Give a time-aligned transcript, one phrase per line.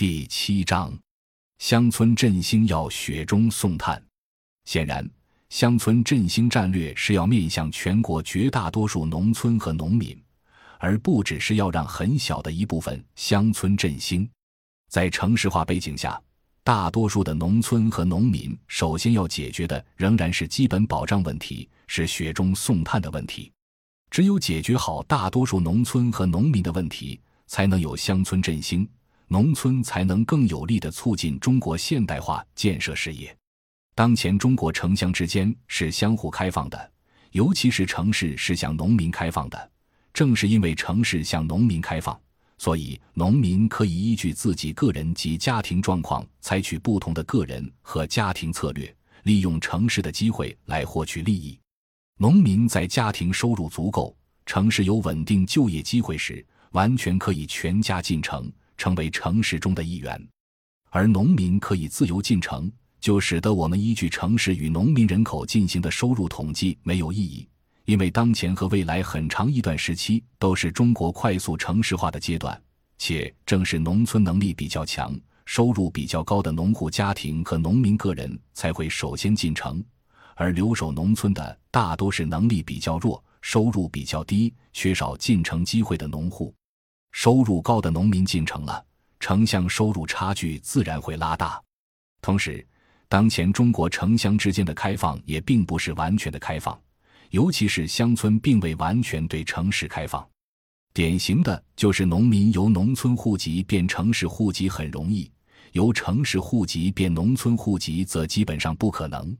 [0.00, 0.98] 第七章，
[1.58, 4.02] 乡村振兴要雪中送炭。
[4.64, 5.06] 显然，
[5.50, 10.18] 乡村振兴战略是要面向全国绝大多数农村和农民，
[10.78, 14.26] 而不只是要让很小的一部分乡村振兴。
[14.88, 16.18] 在城市化背景下，
[16.64, 23.52] 大多数的农村和农民首先要解决的仍然是基本保障问题，是雪中送炭的问题。
[24.10, 28.88] 只有解决好大多数农村和农民的问题，才能有乡村振兴。
[29.32, 33.34] 农村才能更有力地促进中国现代化建设事业。
[33.94, 36.92] 当前中国城乡之间是相互开放的，
[37.30, 39.70] 尤其是城市是向农民开放的。
[40.12, 42.20] 正是因为城市向农民开放，
[42.58, 48.92] 所以农民可以依据自己个人及家庭状况，采取不同的个人和家庭策略，
[49.22, 51.56] 利用城市的机会来获取利益。
[52.18, 54.12] 农民在家庭收入足够、
[54.44, 58.50] 城市有稳定就业机会时，完全可以全家进城。
[58.80, 60.18] 成为城市中的一员，
[60.88, 67.46] 而农民可以自由进城，就使得我们依据城市与农民人口进行的收入统计没有意义。
[67.84, 72.58] 因为当前和未来很长一段时期都是中国快速城市化的阶段，
[72.96, 79.84] 且正是农村能力比较强、收入比较高的农户家庭和农民个人才会首先进城，
[80.36, 86.54] 而留守农村的大多是能力比较弱、收入比较低、缺少进城机会的农户。
[87.12, 88.84] 收入高的农民进城了，
[89.18, 91.62] 城乡收入差距自然会拉大。
[92.22, 92.66] 同时，
[93.08, 96.80] 当前中国城乡之间的开放也并不是完全的开放，
[97.30, 100.26] 尤其是乡村并未完全对城市开放。
[100.92, 105.30] 典型的就是农民由农村户籍变城市户籍很容易，
[105.72, 109.36] 由城市户籍变农村户籍则基本上不可能。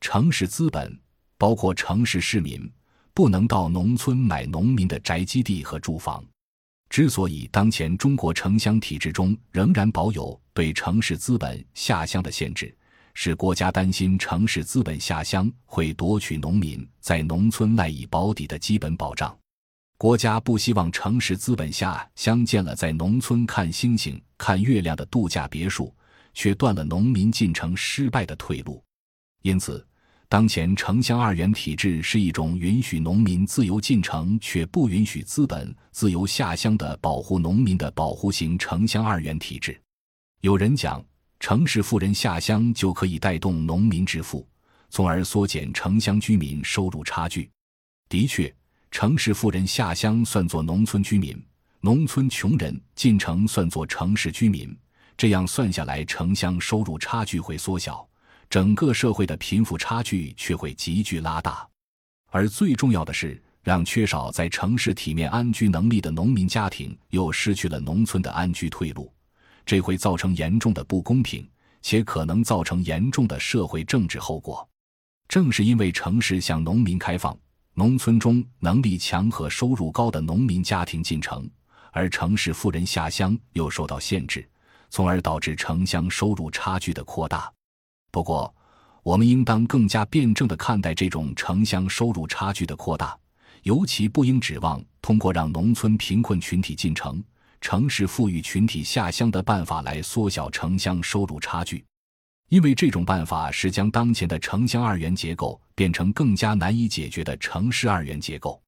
[0.00, 0.98] 城市资本，
[1.38, 2.70] 包括城市市民，
[3.14, 6.24] 不能到农村买农民的宅基地和住房。
[6.92, 12.76] 之所以当前中国城乡体制中仍然保有对城市资本下乡的限制，
[13.14, 19.34] 是国家担心城市资本下乡会夺取农民在农村赖以保底的基本保障。
[19.96, 25.94] 国家不希望城市资本下乡建了在农村看星星、看月亮的度假别墅，
[26.34, 28.84] 却断了农民进城失败的退路。
[29.40, 29.82] 因此。
[30.32, 39.78] 当前城乡二元体制是一种允许农民自由进城，却不允许资本自由下乡的保护农民的保护型城乡二元体制。
[40.40, 41.04] 有人讲，
[41.38, 44.48] 城市富人下乡就可以带动农民致富，
[44.88, 47.50] 从而缩减城乡居民收入差距。
[48.08, 48.50] 的确，
[48.90, 51.38] 城市富人下乡算作农村居民，
[51.82, 54.74] 农村穷人进城算作城市居民，
[55.14, 58.08] 这样算下来，城乡收入差距会缩小。
[58.52, 61.66] 整个社会的贫富差距却会急剧拉大，
[62.28, 69.10] 而最重要的是，让缺少在城市体面安居能力的农民家庭又失去了农村的安居退路，
[69.64, 71.48] 这会造成严重的不公平，
[71.80, 74.68] 且可能造成严重的社会政治后果。
[75.28, 77.34] 正是因为城市向农民开放，
[77.72, 81.48] 农村中能力强和收入高的农民家庭进城，
[81.90, 84.46] 而城市富人下乡又受到限制，
[84.90, 87.50] 从而导致城乡收入差距的扩大。
[88.12, 88.54] 不过，
[89.02, 93.18] 我们应当更加辩证地看待这种城乡收入差距的扩大，
[93.62, 97.24] 尤其不应指望通过让农村贫困群体进城、
[97.58, 101.82] 城市富裕群体下乡的办法来缩小城乡收入差距，
[102.50, 108.62] 因为这种办法是将当前的城乡二元结构变成更加难以解决的城市二元结构。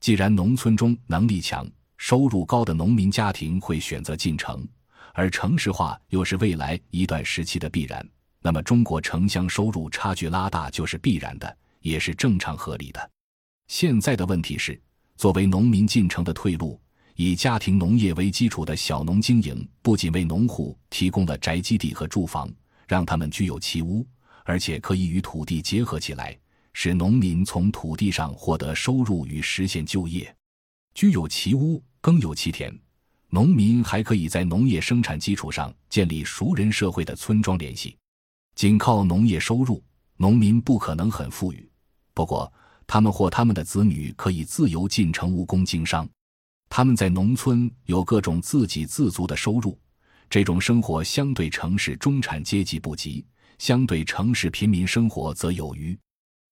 [0.00, 1.66] 既然农村中能力强、
[1.96, 4.68] 收入高的农民家庭会选择进城，
[5.14, 8.06] 而城市化又是未来一段时期的必然。
[8.44, 13.10] 那么，中国城乡收入差距拉大就是必然的，也是正常合理的。
[13.68, 14.78] 现在的问题是，
[15.16, 16.80] 作为农民进城的退路，
[17.14, 22.50] 以家庭农业为基础的小农经营，不仅为农户提供了宅基地和住房，
[22.88, 24.04] 让他们居有其屋，
[24.44, 26.36] 而且可以与土地结合起来，
[26.72, 30.34] 使农民从土地上获得收入与实现就业。
[30.94, 32.76] 居有其屋，耕有其田，
[33.28, 37.96] 农民还可以在农业生产基础上建立熟人社会的村庄联系。
[38.54, 39.82] 仅靠农业收入，
[40.16, 41.68] 农民不可能很富裕。
[42.14, 42.52] 不过，
[42.86, 46.08] 他们或他们的子女可以自由进城务工经商。
[46.68, 49.78] 他们在农村有各种自给自足的收入，
[50.30, 53.24] 这种生活相对城市中产阶级不及，
[53.58, 55.98] 相对城市平民生活则有余。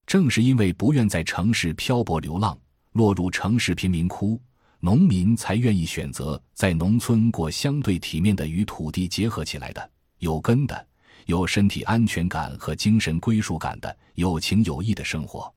[0.06, 2.58] 正是因为不愿在城市漂泊流浪，
[2.92, 4.40] 落入城市贫民窟，
[4.80, 10.86] 农民才愿意选择在农村过相对体面的与土地结合起来的有根的。
[11.26, 15.52] 有身体安全感和精神归属感的有情有义的生活。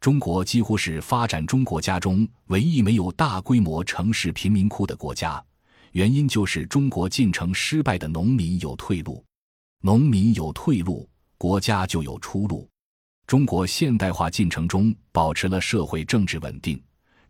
[0.00, 5.44] 中国几乎是发展中国家中唯一没有大规模城市贫民窟的国家，
[5.92, 9.24] 原因就是中国进城失败的农民有退路，
[9.80, 12.68] 农民有退路，国家就有出路。
[13.26, 16.80] 中国现代化进程中保持了社会政治稳定，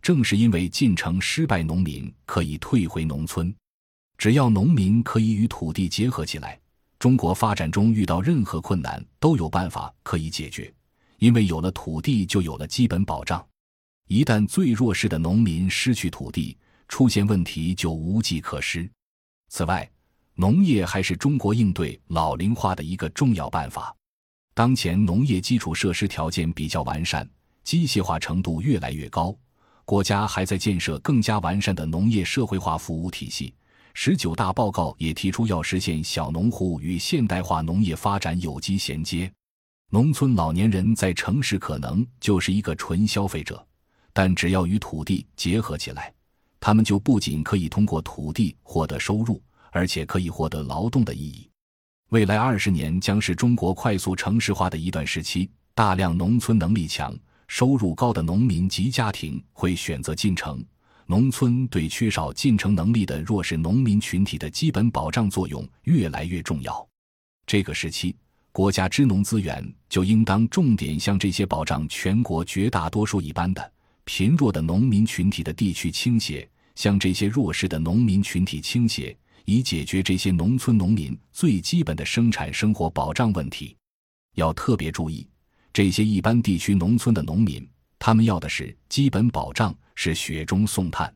[0.01, 3.53] 正是因为进城失败，农民可以退回农村。
[4.17, 6.59] 只要农民可以与土地结合起来，
[6.99, 10.71] 中国发展中遇到任何困难都有办法可以解决。
[11.17, 13.45] 因为有了土地，就有了基本保障。
[14.07, 16.57] 一旦最弱势的农民失去土地，
[16.87, 18.89] 出现问题就无计可施。
[19.49, 19.89] 此外，
[20.35, 23.95] 农业还是中国应对老龄化的一个重要办法。
[24.53, 27.29] 当前农业基础设施条件比较完善，
[27.63, 29.33] 机械化程度越来越高，
[29.85, 33.53] 国家还在建设更加完善的农业社会化服务体系。
[33.93, 39.31] 十九大报告也提出要实现小农户与现代化农业发展有机衔接。
[39.91, 43.65] 农村老年人在城市可能就是一个纯消费者，
[44.13, 46.13] 但只要与土地结合起来。
[46.59, 49.41] 他们就不仅可以通过土地获得收入，
[49.71, 51.49] 而且可以获得劳动的意义。
[52.09, 57.15] 未来二十年将是中国快速城市化的一段时期，大量农村能力强、
[57.47, 60.63] 收入高的农民及家庭会选择进城。
[61.09, 66.87] 农村对缺少进城能力的弱势农民群体的基本保障作用越来越重要。
[67.47, 68.15] 这个时期，
[68.51, 73.73] 国家支农资源就应当重点向这些保障全国绝大多数一般的。
[74.03, 83.75] 贫弱的农民群体的地区倾斜，向这些弱势的农民群体倾斜，以解决这些农村农民最基本的生产生活保障问题。
[84.35, 85.27] 要特别注意，
[85.73, 87.67] 这些一般地区农村的农民，
[87.97, 91.13] 他们要的是基本保障，是雪中送炭。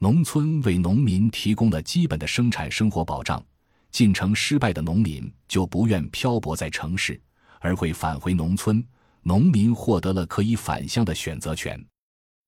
[0.00, 3.44] 农村为农民提供了基本的生产生活保障，
[3.90, 7.20] 进城失败的农民就不愿漂泊在城市，
[7.60, 8.82] 而会返回农村。
[9.24, 11.78] 农民获得了可以返乡的选择权。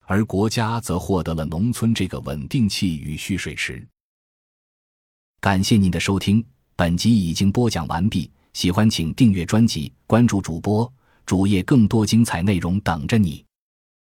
[0.06, 3.87] 而国家则获得了农村这个稳定器与蓄水池。
[5.40, 6.43] 感谢您的收听，
[6.75, 8.31] 本集已经播讲完毕。
[8.55, 10.90] 喜欢请订阅专辑，关注主播
[11.26, 13.45] 主页，更多精彩内容等着你。